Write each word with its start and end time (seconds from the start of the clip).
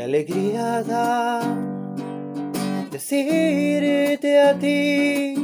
Qué 0.00 0.04
alegría 0.04 0.82
da 0.82 1.42
decirte 2.90 4.40
a 4.40 4.58
ti 4.58 5.34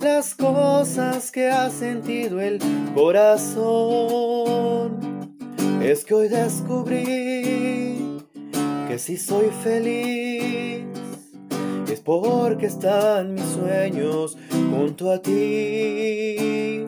las 0.00 0.34
cosas 0.34 1.30
que 1.30 1.48
ha 1.48 1.70
sentido 1.70 2.40
el 2.40 2.58
corazón. 2.92 4.18
Es 5.80 6.04
que 6.04 6.14
hoy 6.14 6.26
descubrí 6.26 8.20
que 8.88 8.98
si 8.98 9.16
soy 9.16 9.46
feliz 9.62 10.82
es 11.88 12.00
porque 12.00 12.66
están 12.66 13.34
mis 13.34 13.44
sueños 13.44 14.36
junto 14.72 15.12
a 15.12 15.22
ti. 15.22 16.84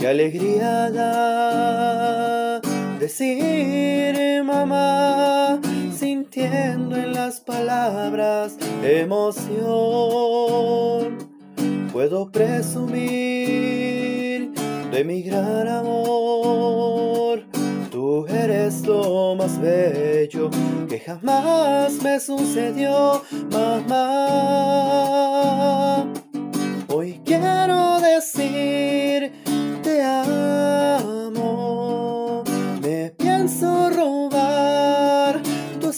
Qué 0.00 0.08
alegría 0.08 0.90
da 0.90 2.62
decir 2.98 4.42
mamá, 4.42 4.93
en 6.36 7.12
las 7.12 7.40
palabras 7.40 8.56
emoción. 8.82 9.54
Puedo 11.92 12.30
presumir 12.32 13.44
de 14.90 15.04
mi 15.04 15.22
gran 15.22 15.68
amor. 15.68 17.44
Tú 17.90 18.26
eres 18.26 18.84
lo 18.84 19.36
más 19.36 19.60
bello 19.60 20.50
que 20.88 20.98
jamás 20.98 22.02
me 22.02 22.18
sucedió, 22.18 23.22
mamá. 23.52 24.23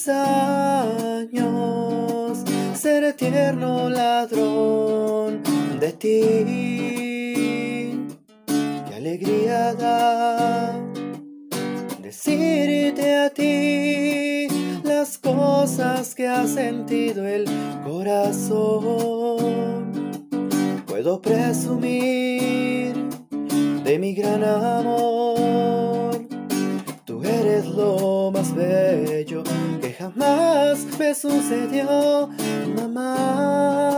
Años, 0.09 1.47
ser 2.75 3.05
eterno 3.05 3.89
ladrón 3.89 5.43
de 5.81 5.93
ti. 5.93 6.47
Qué 8.89 8.95
alegría 8.95 9.75
da 9.75 10.75
decirte 12.03 13.17
a 13.17 13.31
ti 13.31 14.49
las 14.85 15.19
cosas 15.19 16.15
que 16.15 16.29
ha 16.29 16.47
sentido 16.47 17.27
el 17.27 17.45
corazón. 17.85 18.87
Puedo 20.87 21.21
presumir 21.21 22.95
de 23.85 23.99
mi 23.99 24.15
gran 24.15 24.45
amor. 24.45 26.27
Tú 27.05 27.23
eres 27.23 27.67
lo 27.67 28.31
más 28.33 28.55
bello 28.55 28.86
jamás 30.15 30.87
me 30.99 31.15
sucedió, 31.15 32.29
mamá. 32.77 33.97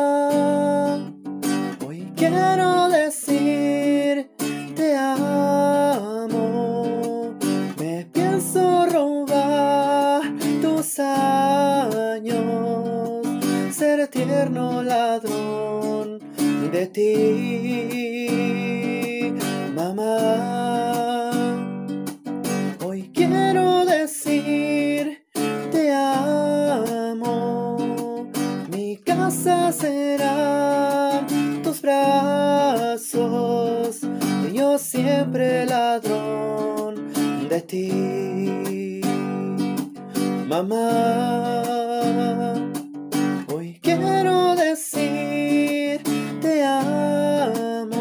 Hoy 1.87 2.13
quiero 2.17 2.89
decir 2.89 4.31
te 4.75 4.97
amo. 4.97 6.07
Me 7.79 8.07
pienso 8.13 8.87
robar 8.87 10.23
tus 10.63 10.99
años, 10.99 12.37
ser 13.71 14.01
eterno 14.01 14.83
ladrón 14.83 16.21
de 16.73 16.87
ti, 16.87 18.29
mamá. 19.75 20.78
Mi 29.29 29.35
casa 29.35 29.71
será 29.73 31.21
tus 31.63 31.83
brazos. 31.83 33.11
Yo 34.55 34.79
siempre 34.79 35.67
ladrón 35.67 37.13
de 37.51 37.61
ti, 37.61 39.03
mamá. 40.49 41.63
Hoy 43.53 43.79
quiero 43.83 44.57
decir 44.57 46.01
te 46.41 46.65
amo. 46.65 47.99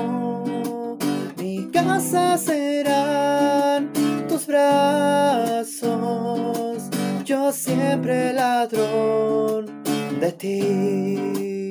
Mi 1.38 1.69
casa 1.73 2.38
serán 2.38 3.91
tus 4.29 4.47
brazos. 4.47 5.89
Yo 7.25 7.51
siempre 7.51 8.31
ladrón 8.31 9.16
de 10.19 10.31
ti. 10.31 11.69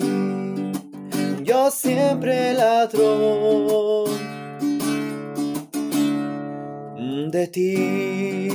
Yo 1.43 1.71
siempre 1.71 2.55
ladrón 2.55 4.11
de 7.31 7.47
ti. 7.49 8.46